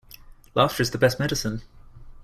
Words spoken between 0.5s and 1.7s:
Laughter is the best medicine.